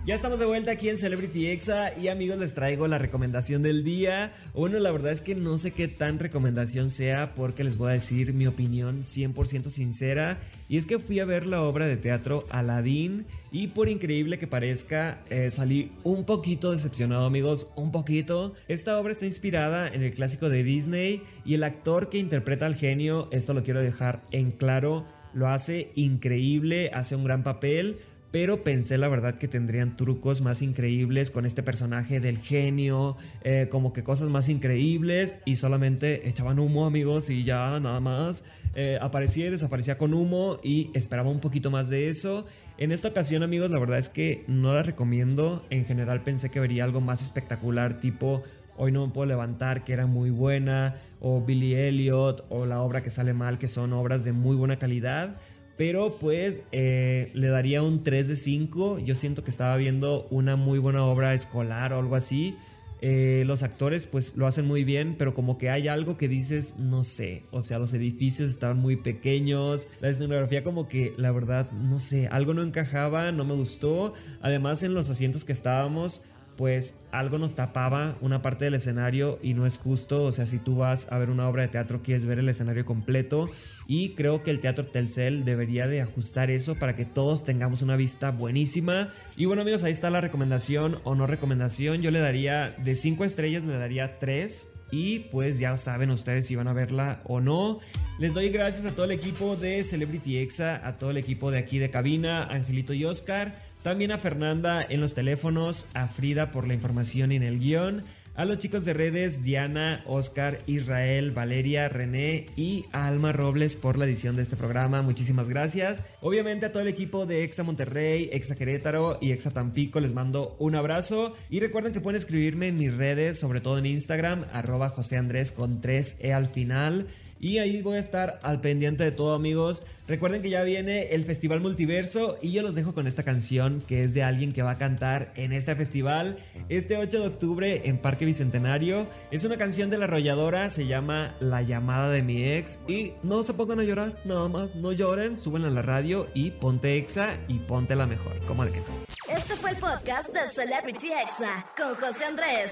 Ya 0.04 0.16
estamos 0.16 0.40
de 0.40 0.46
vuelta 0.46 0.72
aquí 0.72 0.90
en 0.90 0.98
Celebrity 0.98 1.46
Exa 1.46 1.96
y 1.96 2.08
amigos 2.08 2.40
les 2.40 2.56
traigo 2.56 2.88
la 2.88 2.98
recomendación 2.98 3.62
del 3.62 3.84
día. 3.84 4.34
Bueno, 4.56 4.80
la 4.80 4.90
verdad 4.90 5.12
es 5.12 5.22
que 5.22 5.36
no 5.36 5.60
sé 5.60 5.74
qué 5.74 5.88
tan 5.88 6.18
recomendación 6.18 6.90
sea 6.90 7.36
porque 7.36 7.64
les 7.64 7.78
voy 7.78 7.92
a 7.92 7.94
decir 7.94 8.34
mi 8.34 8.48
opinión 8.48 9.04
100% 9.04 9.70
sincera. 9.70 10.40
Y 10.68 10.78
es 10.78 10.88
que 10.88 10.98
fui 10.98 11.20
a 11.20 11.26
ver 11.26 11.46
la 11.46 11.62
obra 11.62 11.86
de 11.86 11.98
teatro 11.98 12.48
Aladdin 12.50 13.28
y 13.52 13.68
por 13.68 13.90
increíble 13.90 14.40
que 14.40 14.48
parezca 14.48 15.22
eh, 15.30 15.52
salí 15.52 15.92
un 16.04 16.26
poquito 16.26 16.72
decepcionado 16.72 17.28
amigos, 17.28 17.68
un 17.76 17.92
poquito. 17.92 18.56
Esta 18.68 18.98
obra 18.98 19.14
está 19.14 19.28
inspirada 19.28 19.88
en 19.88 20.02
el 20.02 20.16
clásico 20.16 20.50
de 20.50 20.64
Disney 20.64 21.22
y 21.46 21.54
el 21.54 21.64
actor 21.64 22.10
que 22.10 22.18
interpreta 22.18 22.66
al 22.66 22.74
genio, 22.74 23.28
esto 23.30 23.54
lo 23.54 23.62
quiero 23.62 23.82
dejar 23.82 24.24
en 24.32 24.50
claro, 24.50 25.06
lo 25.34 25.48
hace 25.48 25.92
increíble, 25.94 26.90
hace 26.92 27.16
un 27.16 27.24
gran 27.24 27.44
papel 27.44 28.00
pero 28.32 28.64
pensé 28.64 28.98
la 28.98 29.10
verdad 29.10 29.36
que 29.36 29.48
tendrían 29.48 29.98
trucos 29.98 30.42
más 30.42 30.62
increíbles 30.62 31.30
con 31.30 31.46
este 31.46 31.64
personaje 31.64 32.20
del 32.20 32.38
genio, 32.38 33.18
eh, 33.44 33.68
como 33.70 33.92
que 33.92 34.04
cosas 34.04 34.30
más 34.30 34.48
increíbles 34.48 35.40
y 35.46 35.58
solamente 35.58 36.30
echaban 36.30 36.60
humo 36.60 36.86
amigos 36.86 37.30
y 37.30 37.44
ya 37.44 37.80
nada 37.80 38.00
más. 38.00 38.44
Eh, 38.74 38.98
aparecía 39.02 39.48
y 39.48 39.50
desaparecía 39.50 39.98
con 39.98 40.14
humo 40.14 40.60
y 40.64 40.92
esperaba 40.94 41.30
un 41.30 41.42
poquito 41.42 41.72
más 41.72 41.90
de 41.90 42.10
eso. 42.10 42.46
En 42.78 42.94
esta 42.94 43.10
ocasión 43.10 43.44
amigos 43.44 43.70
la 43.70 43.80
verdad 43.80 44.00
es 44.00 44.10
que 44.10 44.46
no 44.48 44.74
la 44.74 44.82
recomiendo, 44.82 45.66
en 45.70 45.86
general 45.86 46.24
pensé 46.24 46.50
que 46.50 46.62
vería 46.62 46.86
algo 46.86 47.02
más 47.02 47.22
espectacular 47.22 48.00
tipo 48.00 48.44
Hoy 48.78 48.92
no 48.92 49.06
me 49.06 49.14
puedo 49.14 49.28
levantar, 49.28 49.84
que 49.84 49.94
era 49.94 50.08
muy 50.08 50.32
buena, 50.32 50.96
o 51.20 51.42
Billy 51.42 51.76
Elliot, 51.76 52.46
o 52.50 52.66
La 52.66 52.82
obra 52.82 53.04
que 53.04 53.12
sale 53.12 53.34
mal, 53.34 53.60
que 53.60 53.68
son 53.68 53.94
obras 53.94 54.24
de 54.24 54.32
muy 54.32 54.56
buena 54.56 54.78
calidad. 54.78 55.36
Pero 55.82 56.20
pues 56.20 56.68
eh, 56.72 57.32
le 57.34 57.48
daría 57.48 57.82
un 57.82 58.04
3 58.04 58.28
de 58.28 58.36
5. 58.36 59.00
Yo 59.00 59.16
siento 59.16 59.44
que 59.44 59.50
estaba 59.50 59.76
viendo 59.78 60.28
una 60.30 60.56
muy 60.56 60.78
buena 60.78 61.04
obra 61.04 61.34
escolar 61.34 61.92
o 61.92 61.98
algo 61.98 62.16
así. 62.16 62.56
Eh, 63.02 63.46
los 63.48 63.64
actores 63.64 64.06
pues 64.06 64.38
lo 64.38 64.46
hacen 64.46 64.68
muy 64.68 64.84
bien, 64.84 65.16
pero 65.18 65.34
como 65.34 65.58
que 65.58 65.72
hay 65.72 65.88
algo 65.88 66.18
que 66.18 66.28
dices, 66.28 66.78
no 66.78 67.04
sé, 67.04 67.46
o 67.50 67.64
sea, 67.64 67.80
los 67.80 67.96
edificios 67.96 68.52
estaban 68.52 68.78
muy 68.78 68.96
pequeños, 68.96 69.88
la 70.02 70.10
escenografía 70.10 70.64
como 70.64 70.88
que 70.88 71.16
la 71.18 71.32
verdad, 71.32 71.72
no 71.72 72.00
sé, 72.00 72.28
algo 72.28 72.54
no 72.54 72.62
encajaba, 72.62 73.32
no 73.32 73.44
me 73.44 73.56
gustó, 73.56 74.14
además 74.40 74.84
en 74.84 74.94
los 74.94 75.10
asientos 75.10 75.46
que 75.46 75.52
estábamos 75.52 76.22
pues 76.58 77.06
algo 77.12 77.38
nos 77.38 77.56
tapaba 77.56 78.16
una 78.22 78.42
parte 78.42 78.66
del 78.66 78.76
escenario 78.76 79.40
y 79.42 79.54
no 79.54 79.66
es 79.66 79.78
justo, 79.78 80.24
o 80.24 80.32
sea, 80.32 80.46
si 80.46 80.60
tú 80.60 80.76
vas 80.76 81.12
a 81.12 81.18
ver 81.18 81.30
una 81.30 81.48
obra 81.48 81.64
de 81.64 81.70
teatro 81.70 82.02
quieres 82.02 82.26
ver 82.26 82.40
el 82.40 82.50
escenario 82.50 82.86
completo 82.86 83.50
y 83.94 84.12
creo 84.12 84.42
que 84.42 84.52
el 84.52 84.62
Teatro 84.62 84.86
Telcel 84.86 85.44
debería 85.44 85.86
de 85.86 86.02
ajustar 86.02 86.50
eso 86.50 86.76
para 86.76 86.96
que 86.96 87.04
todos 87.04 87.44
tengamos 87.44 87.82
una 87.82 87.98
vista 87.98 88.32
buenísima. 88.32 89.10
Y 89.36 89.46
bueno 89.46 89.64
amigos, 89.64 89.84
ahí 89.84 89.92
está 89.92 90.10
la 90.10 90.22
recomendación 90.22 91.00
o 91.04 91.14
no 91.14 91.28
recomendación, 91.28 92.02
yo 92.02 92.10
le 92.10 92.20
daría 92.20 92.70
de 92.70 92.96
5 92.96 93.26
estrellas, 93.26 93.66
le 93.66 93.74
daría 93.74 94.18
3. 94.18 94.76
Y 94.94 95.20
pues 95.20 95.60
ya 95.60 95.78
saben 95.78 96.10
ustedes 96.12 96.48
si 96.48 96.56
van 96.56 96.68
a 96.68 96.74
verla 96.74 97.22
o 97.26 97.40
no. 97.40 97.80
Les 98.20 98.34
doy 98.34 98.50
gracias 98.50 98.86
a 98.86 98.96
todo 98.96 99.06
el 99.06 99.12
equipo 99.12 99.56
de 99.58 99.84
Celebrity 99.84 100.38
Exa, 100.38 100.86
a 100.86 100.98
todo 100.98 101.12
el 101.12 101.18
equipo 101.18 101.50
de 101.50 101.60
aquí 101.60 101.78
de 101.78 101.90
cabina, 101.90 102.44
Angelito 102.44 102.94
y 102.94 103.06
Oscar. 103.06 103.56
También 103.84 104.12
a 104.12 104.20
Fernanda 104.20 104.86
en 104.88 105.02
los 105.02 105.16
teléfonos, 105.16 105.88
a 105.96 106.08
Frida 106.08 106.52
por 106.52 106.68
la 106.68 106.76
información 106.76 107.32
en 107.32 107.42
el 107.42 107.60
guion, 107.60 108.04
a 108.36 108.46
los 108.46 108.60
chicos 108.60 108.86
de 108.86 108.94
redes 108.94 109.44
Diana, 109.44 110.04
Oscar, 110.06 110.60
Israel, 110.68 111.32
Valeria, 111.32 111.90
René 111.90 112.46
y 112.56 112.86
Alma 112.92 113.34
Robles 113.34 113.76
por 113.76 113.98
la 113.98 114.06
edición 114.06 114.36
de 114.36 114.44
este 114.44 114.56
programa. 114.56 115.02
Muchísimas 115.02 115.50
gracias. 115.50 116.04
Obviamente 116.22 116.68
a 116.68 116.72
todo 116.72 116.84
el 116.84 116.90
equipo 116.90 117.26
de 117.26 117.44
Exa 117.44 117.64
Monterrey, 117.64 118.30
Exa 118.32 118.56
Querétaro 118.56 119.18
y 119.20 119.32
Exa 119.32 119.52
Tampico 119.52 120.00
les 120.00 120.14
mando 120.14 120.56
un 120.60 120.76
abrazo. 120.76 121.36
Y 121.50 121.60
recuerden 121.60 121.92
que 121.92 122.02
pueden 122.02 122.20
escribirme 122.20 122.68
en 122.68 122.78
mis 122.78 122.96
redes, 122.96 123.40
sobre 123.40 123.62
todo 123.62 123.80
en 123.80 123.88
Instagram, 123.88 124.46
arroba 124.54 124.90
José 124.90 125.18
Andrés 125.18 125.52
con 125.52 125.82
3E 125.82 126.32
al 126.34 126.48
final. 126.48 127.08
Y 127.42 127.58
ahí 127.58 127.82
voy 127.82 127.98
a 127.98 128.00
estar 128.00 128.40
al 128.44 128.62
pendiente 128.62 129.04
de 129.04 129.12
todo 129.12 129.34
amigos. 129.34 129.88
Recuerden 130.08 130.44
que 130.44 130.52
ya 130.52 130.62
viene 130.62 131.14
el 131.16 131.26
Festival 131.26 131.60
Multiverso 131.60 132.38
y 132.40 132.52
yo 132.52 132.62
los 132.62 132.76
dejo 132.76 132.94
con 132.94 133.08
esta 133.08 133.24
canción 133.24 133.82
que 133.88 134.04
es 134.04 134.14
de 134.14 134.22
alguien 134.22 134.54
que 134.54 134.62
va 134.62 134.72
a 134.72 134.78
cantar 134.78 135.34
en 135.36 135.52
este 135.52 135.76
festival 135.76 136.38
este 136.70 136.98
8 136.98 137.20
de 137.20 137.28
octubre 137.28 137.82
en 137.86 137.98
Parque 137.98 138.26
Bicentenario. 138.26 139.08
Es 139.32 139.44
una 139.44 139.58
canción 139.58 139.90
de 139.90 139.98
la 139.98 140.06
arrolladora, 140.06 140.70
se 140.70 140.86
llama 140.86 141.36
La 141.40 141.64
llamada 141.64 142.10
de 142.10 142.22
mi 142.22 142.44
ex 142.44 142.78
y 142.88 143.14
no 143.24 143.42
se 143.42 143.56
pongan 143.56 143.80
a 143.80 143.84
llorar, 143.84 144.22
nada 144.24 144.48
más, 144.48 144.76
no 144.76 144.92
lloren, 144.92 145.36
suben 145.40 145.66
a 145.66 145.72
la 145.72 145.82
radio 145.82 146.28
y 146.36 146.52
ponte 146.52 146.98
exa 146.98 147.40
y 147.48 147.58
ponte 147.58 147.96
la 147.96 148.06
mejor, 148.06 148.38
como 148.46 148.66
de 148.66 148.72
que 148.72 148.80
no. 148.82 149.36
Este 149.36 149.56
fue 149.56 149.72
el 149.72 149.78
podcast 149.78 150.30
de 150.30 150.48
Celebrity 150.54 151.08
Exa 151.08 151.66
con 151.76 151.96
José 151.96 152.26
Andrés. 152.26 152.72